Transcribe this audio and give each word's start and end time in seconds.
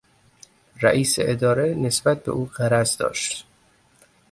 رئیس 0.81 1.15
اداره 1.19 1.73
نسبت 1.73 2.23
به 2.23 2.31
او 2.31 2.45
غرض 2.45 2.97
داشت. 2.97 3.45